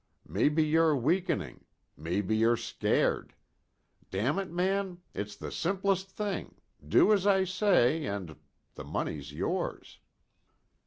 Maybe 0.27 0.65
you're 0.65 0.95
weakening. 0.95 1.63
Maybe 1.95 2.35
you're 2.35 2.57
scared. 2.57 3.35
Damn 4.09 4.39
it, 4.39 4.49
man! 4.49 5.01
it's 5.13 5.35
the 5.35 5.51
simplest 5.51 6.09
thing 6.09 6.55
do 6.83 7.13
as 7.13 7.27
I 7.27 7.43
say 7.43 8.05
and 8.07 8.35
the 8.73 8.83
money's 8.83 9.31
yours." 9.31 9.99